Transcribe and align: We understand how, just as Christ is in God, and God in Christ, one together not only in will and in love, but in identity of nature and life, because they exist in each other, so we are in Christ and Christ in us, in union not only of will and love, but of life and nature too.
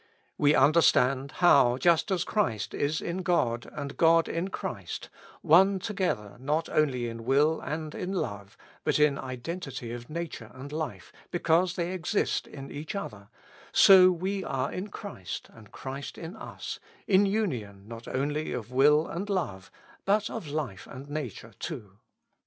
We 0.35 0.55
understand 0.55 1.31
how, 1.33 1.77
just 1.77 2.09
as 2.09 2.23
Christ 2.23 2.73
is 2.73 3.01
in 3.01 3.17
God, 3.21 3.69
and 3.71 3.97
God 3.97 4.27
in 4.27 4.47
Christ, 4.47 5.11
one 5.43 5.77
together 5.77 6.37
not 6.39 6.67
only 6.69 7.07
in 7.07 7.23
will 7.23 7.59
and 7.61 7.93
in 7.93 8.11
love, 8.11 8.57
but 8.83 8.97
in 8.97 9.19
identity 9.19 9.91
of 9.91 10.09
nature 10.09 10.49
and 10.55 10.71
life, 10.71 11.11
because 11.29 11.75
they 11.75 11.91
exist 11.91 12.47
in 12.47 12.71
each 12.71 12.95
other, 12.95 13.29
so 13.71 14.09
we 14.09 14.43
are 14.43 14.71
in 14.71 14.87
Christ 14.87 15.49
and 15.53 15.71
Christ 15.71 16.17
in 16.17 16.35
us, 16.35 16.79
in 17.05 17.27
union 17.27 17.87
not 17.87 18.07
only 18.07 18.53
of 18.53 18.71
will 18.71 19.05
and 19.07 19.29
love, 19.29 19.69
but 20.03 20.31
of 20.31 20.47
life 20.47 20.87
and 20.89 21.11
nature 21.11 21.53
too. 21.59 21.99